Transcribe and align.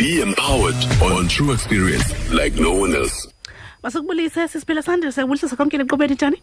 Be 0.00 0.22
empowered 0.22 0.80
on 1.02 1.28
true 1.28 1.52
experience 1.52 2.08
like 2.32 2.54
no 2.66 2.72
one 2.72 2.94
else. 2.94 3.28
masukubulise 3.82 4.48
sisiphila 4.48 4.82
sandile 4.82 5.12
siyabulisisa 5.12 5.56
konke 5.56 5.76
eqobeni 5.76 6.14
njani? 6.14 6.36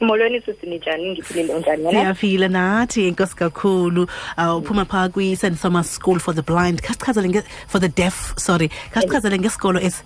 Molweni 0.00 0.38
ngiphilile 0.38 1.54
unjani 1.54 1.90
siyaphila 1.90 2.48
nathi 2.48 3.06
enkosi 3.08 3.36
kakhulu. 3.36 4.02
Uh, 4.38 4.56
uphuma 4.58 4.84
phaa 4.84 5.08
kwi-st 5.08 5.60
thomas 5.62 5.90
school 5.94 6.18
for 6.20 6.34
the 6.34 6.42
blind. 6.42 6.82
Khasichazele 6.82 7.28
nge- 7.28 7.44
for 7.66 7.80
the 7.80 7.88
deaf 7.88 8.34
sorry. 8.38 8.68
Khasichazele 8.92 9.38
ngesikolo 9.38 9.80
esi? 9.80 10.02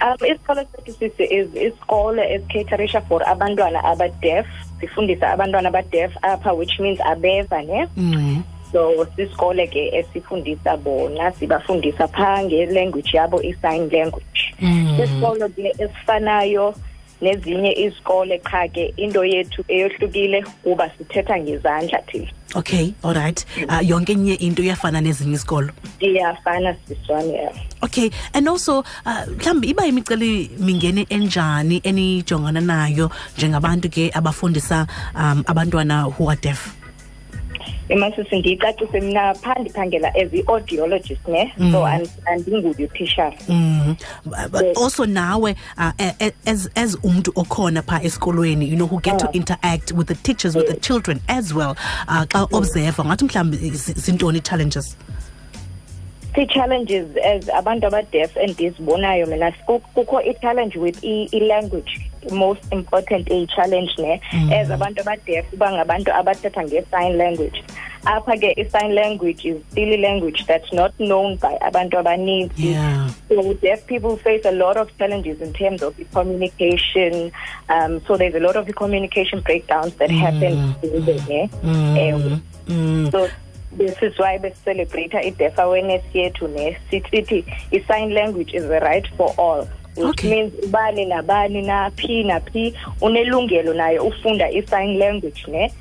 Um 0.00 0.26
isikolo 0.32 0.66
sethu 0.72 0.92
sisi 0.98 1.24
is 1.38 1.48
isikolo 1.54 2.22
esicaterisha 2.34 3.00
for 3.08 3.22
abantwana 3.22 3.84
abadef 3.84 4.46
sifundisa 4.80 5.32
abantwana 5.32 5.68
abadef 5.68 6.12
apha 6.22 6.52
which 6.56 6.80
means 6.80 6.98
abeva 6.98 7.62
ne? 7.66 7.86
Mm. 7.96 8.42
So 8.72 9.06
sisikole 9.16 9.66
ke 9.66 9.88
esifundisa 9.98 10.76
bona 10.76 11.32
sibafundisa 11.32 12.08
phaa 12.08 12.42
ngelanguage 12.42 13.16
yabo 13.16 13.42
i-sign 13.42 13.88
language. 13.90 14.54
Mm. 14.60 15.00
isikolo 15.04 15.48
ke 15.48 15.72
esifanayo 15.78 16.74
nezinye 17.20 17.72
izikole 17.72 18.38
qha 18.38 18.68
ke 18.68 18.92
into 18.96 19.24
yethu 19.24 19.64
eyohlukile 19.68 20.42
kuba 20.62 20.90
sithetha 20.98 21.38
ngezandla 21.38 22.02
thina. 22.06 22.30
Okay 22.54 22.94
alright 23.04 23.44
uh, 23.68 23.80
yonke 23.80 24.12
enye 24.12 24.34
into 24.34 24.62
iyafana 24.62 25.00
nezinye 25.00 25.34
isikolo? 25.34 25.70
Iyafana 26.00 26.76
siswami 26.88 27.32
yeah. 27.32 27.52
okay 27.82 28.10
and 28.34 28.48
also 28.48 28.78
uh, 28.78 29.24
mhlawumbi 29.36 29.68
iba 29.68 29.84
yimiceli 29.84 30.50
mingeni 30.58 31.06
enjani 31.08 31.80
enijongana 31.84 32.60
nayo 32.60 33.10
njengabantu 33.38 33.88
ke 33.88 34.10
abafundisa 34.14 34.86
um 35.14 35.44
abantwana 35.46 36.04
who 36.04 36.30
are 36.30 36.40
deaf? 36.40 36.85
Emasisi 37.88 38.38
ndiyicacise 38.38 39.00
mna 39.00 39.34
phaa 39.34 39.54
ndiphangela 39.60 40.08
as 40.14 40.32
i-audiologist 40.34 41.28
ne? 41.28 41.52
So 41.72 41.86
and- 41.86 42.08
andinguye 42.24 42.84
utishara 42.84 43.32
Mm. 43.48 43.96
But 44.50 44.76
also 44.78 45.06
nawe 45.06 45.56
uh, 45.78 45.90
as 46.46 46.70
as 46.74 46.98
umntu 47.02 47.32
okhona 47.34 47.82
pha 47.82 48.02
esikolweni 48.02 48.68
you 48.70 48.76
know 48.76 48.86
who 48.86 49.00
get 49.00 49.18
to 49.18 49.26
Ah. 49.26 49.32
interact 49.32 49.92
with 49.92 50.06
the 50.08 50.14
teachers 50.14 50.56
with 50.56 50.66
the 50.66 50.76
children 50.80 51.20
as 51.28 51.52
well 51.54 51.76
uh, 52.08 52.24
xa 52.24 52.48
observe 52.52 53.02
ngathi 53.04 53.24
mhlawumbi 53.24 53.56
zi- 53.70 53.92
zintoni 54.00 54.40
challenges 54.40 54.96
ii-challenges 56.38 57.06
as 57.24 57.48
abantu 57.48 57.86
abadef 57.86 58.36
endizibonayo 58.36 59.26
mina 59.26 59.52
ku- 59.66 59.80
kukho 59.94 60.20
i-challenge 60.22 60.76
with 60.78 61.04
i- 61.04 61.28
i-language 61.32 61.92
most 62.32 62.72
important 62.72 63.30
i-challenge 63.30 63.92
ne 63.98 64.20
as 64.60 64.70
abantu 64.70 65.00
abadef 65.00 65.52
uba 65.52 65.72
ngabantu 65.72 66.12
abathetha 66.12 66.62
nge-sign 66.64 67.16
language 67.16 67.62
apha 68.04 68.36
ke 68.42 68.50
i-sign 68.62 68.92
language 68.94 69.44
is 69.50 69.56
still 69.70 69.92
a 69.94 69.96
language 69.96 70.44
that's 70.46 70.72
not 70.72 70.92
known 70.98 71.36
by 71.36 71.54
abantu 71.70 71.98
abaninzi 71.98 72.72
yeah 72.72 73.08
So 73.28 73.42
deaf 73.62 73.80
people 73.86 74.16
face 74.16 74.44
a 74.48 74.52
lot 74.52 74.76
of 74.82 74.86
challenges 74.98 75.40
in 75.42 75.52
terms 75.52 75.82
of 75.82 75.94
communication. 76.14 77.32
Um, 77.68 78.00
so 78.06 78.16
there's 78.16 78.36
a 78.36 78.40
lot 78.40 78.54
of 78.60 78.66
communication 78.76 79.40
breakdowns 79.40 79.94
that 79.96 80.10
happen. 80.10 80.74
eh? 81.30 81.48
mm. 81.64 82.40
Mm. 82.68 83.10
So 83.10 83.28
this 83.78 84.02
is 84.02 84.18
why 84.18 84.38
we 84.42 84.52
celebrate 84.64 85.14
a 85.14 85.30
deaf 85.30 85.58
awareness 85.58 86.02
yethu 86.14 86.48
ne 86.48 86.76
sithi 86.90 87.44
i-sign 87.72 88.10
language 88.14 88.54
is 88.54 88.64
a 88.64 88.80
right 88.80 89.06
for 89.16 89.34
all. 89.38 89.66
Which 89.96 90.08
Okay. 90.08 90.30
means 90.30 90.52
ubani 90.64 91.06
nabani 91.06 91.62
naphi 91.62 92.24
naphi 92.24 92.74
unelungelo 93.00 93.74
naye 93.74 93.98
ufunda 93.98 94.50
i-sign 94.50 94.98
language 94.98 95.44
ne 95.48 95.72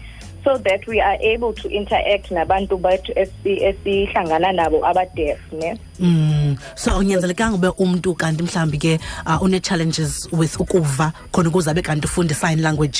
so 0.44 0.58
that 0.60 0.88
we 0.88 1.02
are 1.02 1.18
able 1.34 1.54
to 1.54 1.68
interact 1.70 2.32
nabantu 2.32 2.78
bethu 2.78 3.12
esi- 3.14 3.64
esihlangana 3.64 4.52
nabo 4.52 4.86
abadef 4.86 5.40
ne 5.54 5.78
Mm. 6.00 6.56
so 6.76 6.92
awunyanzelekanga 6.92 7.56
ube 7.56 7.68
umntu 7.78 8.16
kanti 8.16 8.44
mhlawumbi 8.44 8.78
ke 8.78 9.00
uh, 9.26 9.42
une-challenges 9.44 10.30
with 10.32 10.60
ukuva 10.60 11.12
khona 11.32 11.50
ukuze 11.50 11.70
abe 11.72 11.82
kanti 11.82 12.06
ufunda 12.08 12.32
i-sign 12.36 12.62
language 12.62 13.00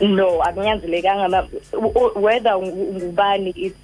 no 0.00 0.40
akunyanzelekanga 0.42 1.28
ma- 1.28 1.48
u- 1.72 1.92
u- 2.00 2.20
whether 2.20 2.52
ungubani 2.56 3.50
it's 3.56 3.76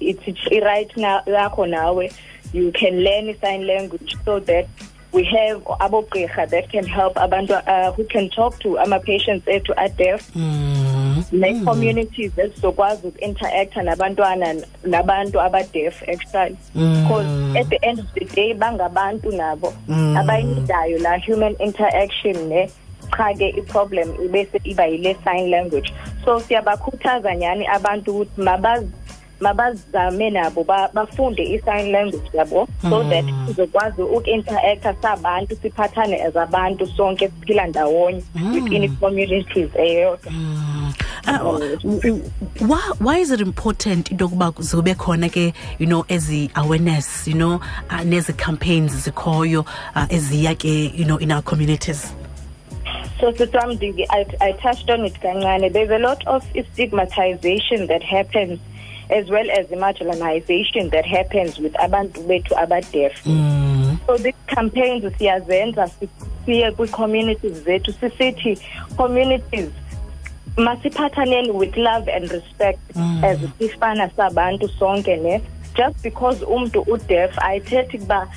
it's 0.00 0.52
i-right 0.52 0.96
na- 0.96 1.22
yakho 1.26 1.66
nawe. 1.66 2.10
You 2.52 2.72
can 2.72 3.00
learn 3.04 3.28
i-sign 3.28 3.66
language 3.66 4.16
so 4.24 4.40
that 4.40 4.66
we 5.12 5.24
have 5.24 5.62
abogqirha 5.80 6.48
that 6.50 6.68
can 6.72 6.84
help 6.86 7.14
abantu 7.16 7.52
uh, 7.54 7.92
who 7.92 8.04
can 8.04 8.28
talk 8.30 8.58
to 8.60 8.78
ama-patients 8.78 9.46
ethu 9.48 9.72
are-deaf 9.76 10.30
mm. 10.36 11.24
ne-communities 11.32 12.32
ezizokwazi 12.38 13.06
uku-interacta 13.06 13.82
nabantwana 13.82 14.54
nabantu 14.84 15.40
aba-deaf 15.40 16.02
actually. 16.08 16.56
Because 16.74 17.56
at 17.58 17.68
the 17.68 17.78
end 17.82 17.98
of 18.00 18.06
the 18.14 18.24
day 18.24 18.54
bangabantu 18.54 19.30
nabo. 19.32 19.72
Mm. 19.88 20.16
abayinidayo 20.16 20.98
la 20.98 21.18
human 21.18 21.54
interaction 21.60 22.48
ne 22.48 22.70
i-problem 23.28 24.14
ibese 24.24 24.60
iba 24.64 24.86
yile 24.86 25.16
sign 25.24 25.50
language. 25.50 25.92
So 26.24 26.40
siyabakhuthaza 26.40 27.30
abantu 27.74 28.10
ukuthi 28.10 28.40
mabaz 28.40 28.84
mabazame 29.40 30.30
nabo 30.30 30.64
bafunde 30.64 31.42
i-sign 31.42 31.90
language 31.92 32.30
yabo 32.32 32.68
so 32.82 33.02
that 33.04 33.24
sizokwazi 33.46 34.02
uku-interacta 34.02 34.94
sabantu 35.02 35.56
siphathane 35.62 36.22
as 36.22 36.36
abantu 36.36 36.86
sonke 36.86 37.28
siphila 37.28 37.66
ndawonye 37.66 38.22
within 38.54 38.84
i-communities 38.84 39.70
eyodwa. 39.76 40.32
Uh, 41.26 41.58
why, 42.60 42.92
why 42.98 43.18
is 43.18 43.30
it 43.30 43.40
important 43.40 44.10
into 44.10 44.24
yokuba 44.24 44.52
zibe 44.58 44.94
khona 44.94 45.28
ke 45.28 45.52
you 45.78 45.86
know 45.86 46.04
ezi 46.08 46.50
awareness 46.54 47.28
you 47.28 47.34
know 47.34 47.60
uh, 47.90 48.02
nezi 48.04 48.32
campaigns 48.32 48.92
zikhoyo 48.92 49.60
uh, 49.96 50.06
eziya 50.08 50.54
ke 50.54 50.92
you 50.94 51.04
know 51.04 51.18
in 51.18 51.32
our 51.32 51.42
communities 51.42 52.14
So, 53.20 53.32
Sitam, 53.32 53.78
I, 54.10 54.26
I 54.40 54.52
touched 54.52 54.88
on 54.90 55.04
it, 55.04 55.14
kancane. 55.14 55.72
There's 55.72 55.90
a 55.90 55.98
lot 55.98 56.26
of 56.26 56.42
stigmatization 56.72 57.86
that 57.88 58.02
happens, 58.02 58.58
as 59.10 59.28
well 59.28 59.48
as 59.50 59.68
the 59.68 59.76
marginalization 59.76 60.90
that 60.90 61.04
happens 61.04 61.58
with 61.58 61.74
abantu 61.74 62.26
bethu 62.26 62.52
abadef. 62.56 63.12
mm. 63.24 63.98
So 64.06 64.16
these 64.16 64.34
campaigns 64.46 65.04
siyazenza 65.18 65.90
siye 66.46 66.72
kwi-communities 66.72 67.62
zethu 67.64 67.92
sisithi 67.92 68.58
communities 68.96 69.70
masiphathaneni 70.56 71.52
with 71.52 71.76
love 71.76 72.08
and 72.08 72.30
respect 72.32 72.80
as 73.22 73.38
sifana 73.58 74.10
sabantu 74.16 74.68
sonke 74.78 75.16
ne 75.22 75.40
just 75.76 76.02
because 76.02 76.44
umntu 76.44 76.80
udef 76.80 77.38
ayithethi 77.38 77.98
kuba 77.98 78.28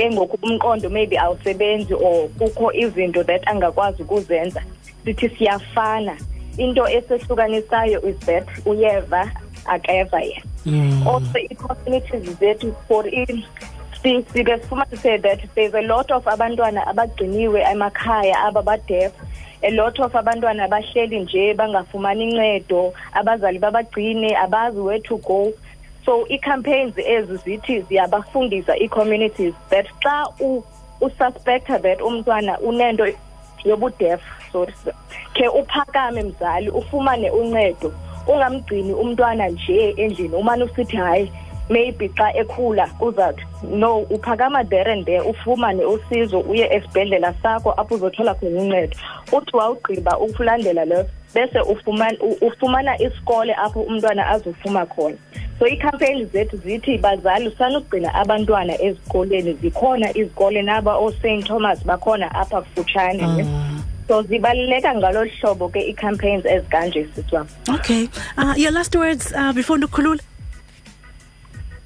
ke 0.00 0.10
ngoku 0.10 0.38
umqondo 0.42 0.88
maybe 0.90 1.16
awusebenzi 1.18 1.92
or 1.94 2.28
kukho 2.38 2.72
izinto 2.72 3.22
that 3.26 3.42
angakwazi 3.46 4.02
ukuzenza. 4.02 4.62
Sithi 5.04 5.28
siyafana. 5.28 6.16
Into 6.58 6.82
esehlukanisayo 6.88 8.00
is 8.08 8.16
that 8.26 8.46
uyeva 8.64 9.30
akeva 9.66 10.20
yena. 10.20 10.42
Mm. 10.66 11.06
also 11.06 11.38
i-communities 11.38 12.36
zethu 12.38 12.74
for 12.88 13.06
i- 13.08 13.44
si- 14.02 14.24
sike 14.32 14.56
sifumanise 14.60 15.18
that 15.22 15.40
there's 15.54 15.74
a 15.74 15.80
lot 15.82 16.10
of 16.10 16.24
abantwana 16.24 16.86
abagciniwe 16.86 17.62
emakhaya 17.62 18.36
aba 18.48 18.62
badef 18.62 19.12
a 19.62 19.70
lot 19.70 19.98
of 20.02 20.12
abantwana 20.12 20.64
abahleli 20.64 21.20
nje 21.20 21.54
bangafumani 21.54 22.26
ncedo. 22.34 22.92
Abazali 23.12 23.58
babagcine 23.58 24.36
abazi 24.36 24.78
where 24.80 25.00
to 25.00 25.16
go. 25.18 25.52
So 26.04 26.26
ii-campaigns 26.30 26.98
ezi 26.98 27.36
zithi 27.36 27.80
ziyabafundisa 27.80 28.76
ii-communities 28.78 29.54
that 29.70 29.86
xa 30.02 30.26
u- 30.40 30.62
ususpecta 31.00 31.78
that 31.78 32.00
umntwana 32.00 32.58
unento 32.60 33.06
yobudef 33.64 34.20
sorry 34.52 34.72
khe 35.34 35.48
uphakame 35.48 36.22
mzali 36.22 36.70
ufumane 36.70 37.30
uncedo 37.30 37.92
ungamgcini 38.26 38.92
umntwana 38.92 39.48
nje 39.48 39.90
endlini 39.96 40.34
umane 40.34 40.64
usithi 40.64 40.96
hayi 40.96 41.32
maybe 41.70 42.08
xa 42.08 42.32
ekhula 42.36 42.88
uzawuthi 43.00 43.42
no 43.70 43.98
uphakama 43.98 44.64
there 44.64 44.92
and 44.92 45.04
there 45.06 45.20
ufumane 45.20 45.84
usizo 45.84 46.40
uye 46.40 46.68
esibhedlela 46.76 47.34
sakho 47.42 47.70
apho 47.76 47.94
uzothola 47.94 48.34
khona 48.34 48.60
uncedo. 48.60 48.96
Uthi 49.32 49.56
wawugqiba 49.56 50.18
ukulandela 50.18 50.84
leyo 50.84 51.06
bese 51.34 51.60
ufumana 51.60 52.18
u- 52.20 52.46
ufumana 52.46 53.02
isikole 53.02 53.54
apho 53.54 53.80
umntwana 53.80 54.26
azofuma 54.28 54.86
khona. 54.86 55.16
So 55.60 55.68
iikhampeyini 55.68 56.24
zethu 56.24 56.56
zithi 56.56 56.98
bazali 56.98 57.48
usanugcina 57.48 58.14
abantwana 58.14 58.82
ezikoleni 58.82 59.52
zikhona 59.52 60.16
izikole 60.16 60.62
naba 60.62 60.96
oost 60.96 61.44
thomas 61.44 61.84
bakhona 61.84 62.34
apha 62.34 62.62
kufutshane 62.62 63.26
ne? 63.36 63.46
So 64.08 64.22
zibaluleka 64.22 64.94
ngalo 64.94 65.24
hlobo 65.24 65.68
ke 65.68 65.80
ii-campaigns 65.88 66.46
ezikanje 66.46 67.06
siswam 67.14 67.46
okay. 67.74 68.08
Uh, 68.38 68.54
your 68.56 68.72
last 68.72 68.94
words 68.96 69.32
uh, 69.32 69.52
before 69.52 69.78
ndikhulule 69.78 70.20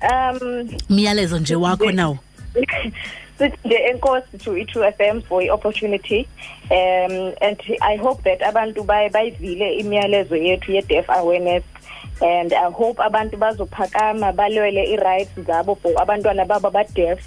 um 0.02 0.68
myalezo 0.90 1.38
nje 1.38 1.54
wakho 1.56 1.92
nawo 1.92 2.18
sithi 3.38 3.58
nje 3.64 3.76
enkosi 3.76 4.38
to 4.38 4.58
i-true 4.58 4.92
fm 4.92 5.20
for 5.22 5.42
i-opportunity. 5.42 6.28
Um 6.70 7.32
and 7.40 7.60
i 7.80 7.96
hope 7.96 8.22
that 8.22 8.42
abantu 8.42 8.84
baye 8.84 9.10
bayivile 9.10 9.74
imiyalezo 9.74 10.36
yethu 10.36 10.72
ye-deaf 10.72 11.10
awareness. 11.10 11.62
And 12.20 12.52
i 12.52 12.70
hope 12.70 13.02
abantu 13.02 13.36
bazophakama 13.36 14.32
balwele 14.32 14.84
ii-rights 14.92 15.40
zabo 15.46 15.74
for 15.74 15.92
abantwana 16.02 16.44
babo 16.44 16.68
abadef 16.68 17.18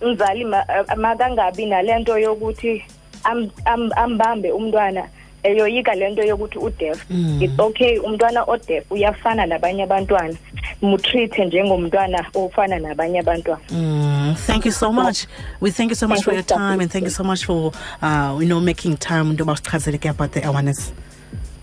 umzali 0.00 0.44
ma- 0.44 0.66
makangabi 0.96 1.66
nale 1.66 1.98
nto 1.98 2.18
yokuthi 2.18 2.84
am- 3.24 3.50
am- 3.64 3.92
ambambe 3.96 4.52
umntwana 4.52 5.08
eyoyika 5.42 5.94
le 5.94 6.10
nto 6.10 6.22
yokuthi 6.22 6.58
udef 6.58 7.04
it's 7.40 7.58
okay 7.58 7.98
umntwana 7.98 8.42
odef 8.44 8.92
uyafana 8.92 9.46
nabanye 9.46 9.82
abantwana. 9.82 10.34
Mutreathe 10.82 11.44
njengomntwana 11.44 12.26
ofana 12.34 12.78
nabanye 12.78 13.18
abantwana. 13.20 13.60
Mm, 13.70 14.34
thank 14.46 14.64
you 14.66 14.72
so 14.72 14.92
much. 14.92 15.26
We 15.60 15.70
thank 15.70 15.90
you 15.90 15.96
so 15.96 16.08
much 16.08 16.16
Thank 16.16 16.24
for 16.24 16.32
your 16.34 16.42
time 16.42 16.80
and 16.80 16.90
thank 16.90 17.04
you 17.04 17.10
so 17.10 17.24
much 17.24 17.44
for 17.44 17.72
uh, 18.02 18.36
you 18.40 18.46
know 18.46 18.60
making 18.60 18.96
time. 18.96 19.30
Into 19.30 19.44
basichazele 19.44 19.98
ke 20.00 20.06
about 20.10 20.32
the 20.32 20.42
awareness. 20.46 20.92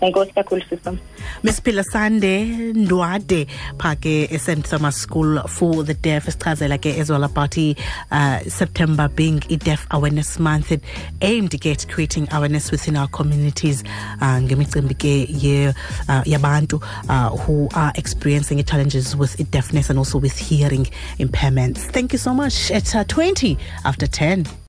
Enkosi 0.02 0.32
kakhulu 0.34 0.68
system 0.68 0.98
Miss 1.42 1.60
Pilasande 1.60 2.46
Ndwade 2.74 3.46
pha 3.78 3.94
ke 3.96 4.28
eSt 4.30 4.68
Thomas 4.70 4.96
School 4.96 5.40
for 5.48 5.84
the 5.84 5.94
Deaf 5.94 6.26
esichazela 6.26 6.78
ke 6.78 6.98
as 6.98 7.10
well 7.10 7.24
about 7.24 7.56
uh, 7.58 8.38
September 8.40 9.08
being 9.08 9.42
a 9.50 9.56
Deaf 9.56 9.86
Awareness 9.90 10.38
Month 10.38 10.72
it 10.72 10.82
aimed 11.20 11.54
at 11.66 11.86
creating 11.88 12.28
awareness 12.32 12.70
within 12.70 12.96
our 12.96 13.08
communities 13.08 13.82
uh, 14.20 14.38
ngemicimbi 14.40 14.94
ke 14.94 15.14
ye 15.42 15.68
uh, 15.68 16.22
yabantu 16.24 16.82
uh, 17.08 17.30
who 17.44 17.68
are 17.74 17.92
experiencing 17.96 18.62
challenges 18.64 19.16
with 19.16 19.50
deafness 19.50 19.90
and 19.90 19.98
also 19.98 20.18
with 20.18 20.36
hearing 20.38 20.86
impairments. 21.18 21.78
Thank 21.78 22.12
you 22.12 22.18
so 22.18 22.34
much. 22.34 22.70
It's 22.70 22.94
uh, 22.94 23.04
20 23.04 23.58
after 23.84 24.06
10. 24.06 24.62